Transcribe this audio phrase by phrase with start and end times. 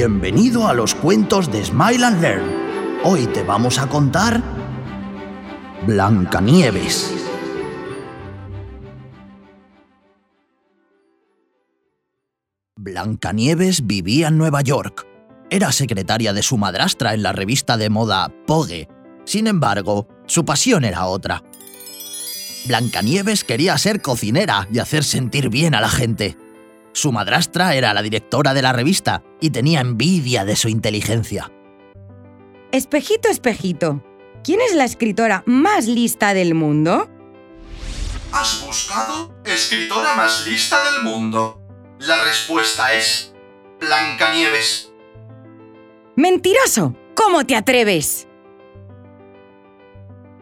[0.00, 2.50] Bienvenido a los cuentos de Smile and Learn.
[3.04, 4.42] Hoy te vamos a contar
[5.86, 7.12] Blancanieves.
[12.78, 15.06] Blancanieves vivía en Nueva York.
[15.50, 18.88] Era secretaria de su madrastra en la revista de moda Pogue.
[19.26, 21.44] Sin embargo, su pasión era otra.
[22.66, 26.38] Blancanieves quería ser cocinera y hacer sentir bien a la gente.
[26.92, 31.52] Su madrastra era la directora de la revista y tenía envidia de su inteligencia.
[32.72, 34.02] Espejito, espejito,
[34.42, 37.08] ¿quién es la escritora más lista del mundo?
[38.32, 41.60] ¿Has buscado escritora más lista del mundo?
[41.98, 43.34] La respuesta es
[43.80, 44.92] Blancanieves.
[46.16, 46.96] ¡Mentiroso!
[47.14, 48.28] ¿Cómo te atreves?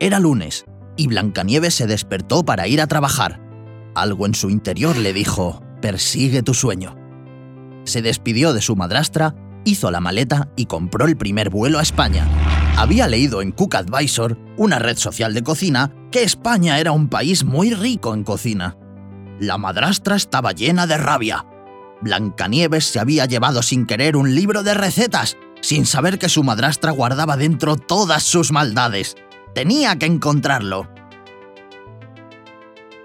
[0.00, 0.64] Era lunes
[0.96, 3.40] y Blancanieves se despertó para ir a trabajar.
[3.94, 6.96] Algo en su interior le dijo, persigue tu sueño.
[7.84, 12.26] Se despidió de su madrastra, hizo la maleta y compró el primer vuelo a España.
[12.78, 17.44] Había leído en Cook Advisor, una red social de cocina, que España era un país
[17.44, 18.78] muy rico en cocina.
[19.38, 21.44] La madrastra estaba llena de rabia.
[22.00, 26.92] Blancanieves se había llevado sin querer un libro de recetas, sin saber que su madrastra
[26.92, 29.16] guardaba dentro todas sus maldades.
[29.54, 30.88] Tenía que encontrarlo.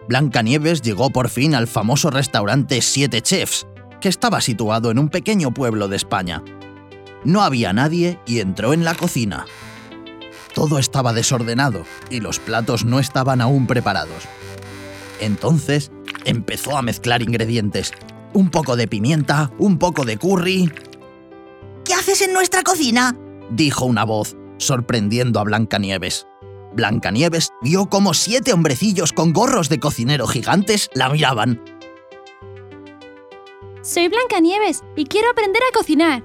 [0.08, 3.67] Blancanieves llegó por fin al famoso restaurante Siete Chefs,
[4.00, 6.44] que estaba situado en un pequeño pueblo de España.
[7.23, 9.45] No había nadie y entró en la cocina.
[10.53, 14.23] Todo estaba desordenado y los platos no estaban aún preparados.
[15.19, 15.91] Entonces
[16.25, 17.91] empezó a mezclar ingredientes.
[18.33, 20.72] Un poco de pimienta, un poco de curry.
[21.83, 23.16] ¿Qué haces en nuestra cocina?
[23.50, 26.28] dijo una voz, sorprendiendo a Blancanieves.
[26.78, 31.61] Blancanieves vio como siete hombrecillos con gorros de cocinero gigantes la miraban.
[33.81, 36.23] Soy Blancanieves y quiero aprender a cocinar.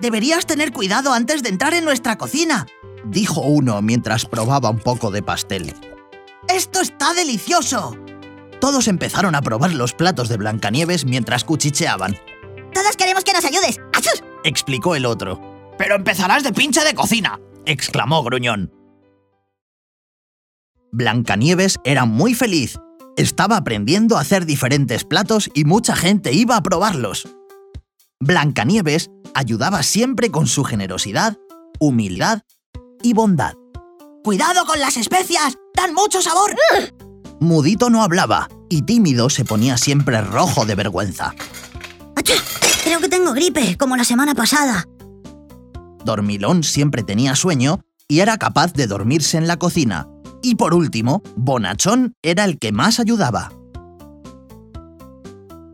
[0.00, 2.66] Deberías tener cuidado antes de entrar en nuestra cocina,
[3.04, 5.74] dijo uno mientras probaba un poco de pastel.
[6.48, 7.96] ¡Esto está delicioso!
[8.60, 12.16] Todos empezaron a probar los platos de Blancanieves mientras cuchicheaban.
[12.72, 13.80] Todos queremos que nos ayudes.
[13.92, 14.22] ¡Achus!
[14.44, 15.40] explicó el otro.
[15.76, 18.77] Pero empezarás de pinche de cocina, exclamó Gruñón.
[20.92, 22.78] Blancanieves era muy feliz.
[23.16, 27.28] Estaba aprendiendo a hacer diferentes platos y mucha gente iba a probarlos.
[28.20, 31.36] Blancanieves ayudaba siempre con su generosidad,
[31.78, 32.42] humildad
[33.02, 33.54] y bondad.
[34.24, 35.56] ¡Cuidado con las especias!
[35.74, 36.56] ¡Dan mucho sabor!
[37.40, 41.34] Mudito no hablaba y tímido se ponía siempre rojo de vergüenza.
[42.88, 44.86] Creo que tengo gripe, como la semana pasada.
[46.04, 50.08] Dormilón siempre tenía sueño y era capaz de dormirse en la cocina.
[50.42, 53.52] Y por último, Bonachón era el que más ayudaba.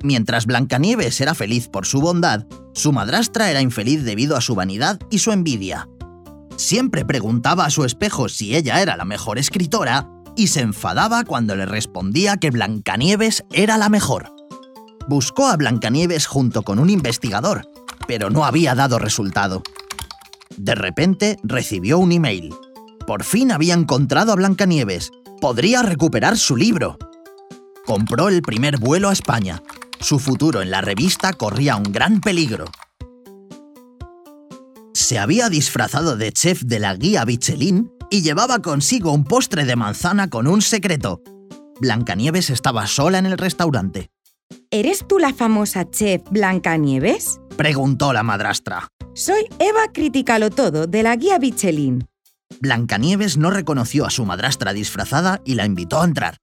[0.02, 4.98] Mientras Blancanieves era feliz por su bondad, su madrastra era infeliz debido a su vanidad
[5.10, 5.88] y su envidia.
[6.56, 11.56] Siempre preguntaba a su espejo si ella era la mejor escritora y se enfadaba cuando
[11.56, 14.30] le respondía que Blancanieves era la mejor.
[15.08, 17.68] Buscó a Blancanieves junto con un investigador,
[18.06, 19.62] pero no había dado resultado.
[20.56, 22.54] De repente recibió un email.
[23.06, 25.10] Por fin había encontrado a Blancanieves.
[25.40, 26.96] Podría recuperar su libro.
[27.84, 29.62] Compró el primer vuelo a España.
[30.00, 32.64] Su futuro en la revista corría un gran peligro.
[34.94, 39.76] Se había disfrazado de chef de la guía Michelin y llevaba consigo un postre de
[39.76, 41.20] manzana con un secreto.
[41.80, 44.08] Blancanieves estaba sola en el restaurante.
[44.70, 47.40] ¿Eres tú la famosa chef Blancanieves?
[47.56, 48.88] Preguntó la madrastra.
[49.14, 52.06] Soy Eva Criticalo Todo, de la guía Michelin.
[52.60, 56.38] Blancanieves no reconoció a su madrastra disfrazada y la invitó a entrar.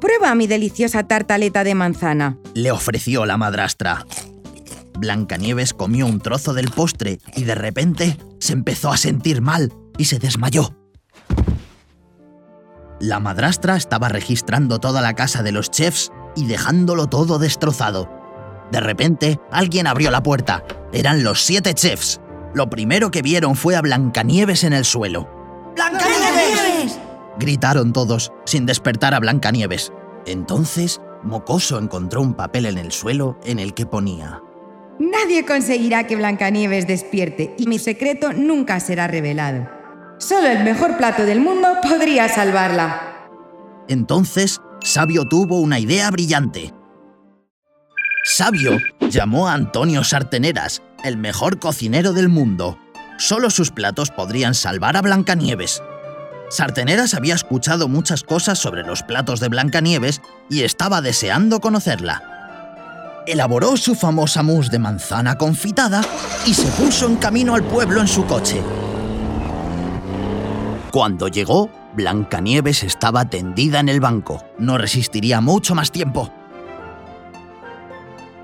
[0.00, 2.38] Prueba mi deliciosa tartaleta de manzana.
[2.54, 4.06] Le ofreció la madrastra.
[4.98, 10.06] Blancanieves comió un trozo del postre y de repente se empezó a sentir mal y
[10.06, 10.74] se desmayó.
[13.00, 18.10] La madrastra estaba registrando toda la casa de los chefs y dejándolo todo destrozado.
[18.72, 20.64] De repente, alguien abrió la puerta.
[20.92, 22.20] Eran los siete chefs.
[22.54, 25.37] Lo primero que vieron fue a Blancanieves en el suelo.
[25.78, 26.98] ¡Blancanieves!
[27.38, 29.92] Gritaron todos, sin despertar a Blancanieves.
[30.26, 34.42] Entonces, Mocoso encontró un papel en el suelo en el que ponía...
[34.98, 39.68] Nadie conseguirá que Blancanieves despierte y mi secreto nunca será revelado.
[40.18, 43.28] Solo el mejor plato del mundo podría salvarla.
[43.86, 46.74] Entonces, Sabio tuvo una idea brillante.
[48.24, 48.78] Sabio
[49.08, 52.76] llamó a Antonio Sarteneras, el mejor cocinero del mundo.
[53.18, 55.82] Solo sus platos podrían salvar a Blancanieves.
[56.50, 62.22] Sarteneras había escuchado muchas cosas sobre los platos de Blancanieves y estaba deseando conocerla.
[63.26, 66.00] elaboró su famosa mousse de manzana confitada
[66.46, 68.62] y se puso en camino al pueblo en su coche.
[70.90, 74.42] Cuando llegó, Blancanieves estaba tendida en el banco.
[74.58, 76.32] No resistiría mucho más tiempo.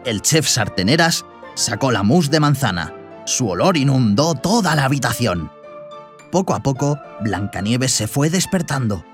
[0.05, 1.25] El chef Sarteneras
[1.55, 2.93] sacó la mousse de manzana.
[3.25, 5.51] Su olor inundó toda la habitación.
[6.31, 9.05] Poco a poco, Blancanieves se fue despertando.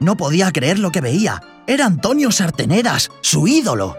[0.00, 1.42] No podía creer lo que veía.
[1.66, 3.96] Era Antonio Sarteneras, su ídolo.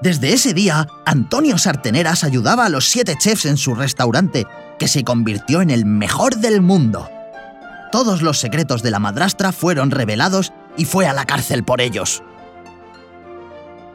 [0.00, 4.46] Desde ese día, Antonio Sarteneras ayudaba a los siete chefs en su restaurante,
[4.78, 7.10] que se convirtió en el mejor del mundo.
[7.92, 12.22] Todos los secretos de la madrastra fueron revelados y fue a la cárcel por ellos.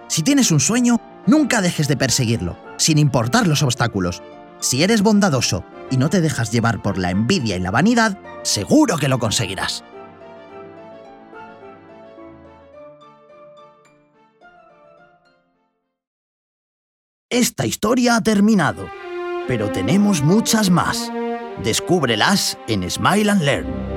[0.08, 4.22] Si tienes un sueño, nunca dejes de perseguirlo, sin importar los obstáculos.
[4.62, 8.98] Si eres bondadoso y no te dejas llevar por la envidia y la vanidad, seguro
[8.98, 9.84] que lo conseguirás.
[17.30, 18.88] Esta historia ha terminado,
[19.48, 21.12] pero tenemos muchas más.
[21.64, 23.91] Descúbrelas en Smile and Learn.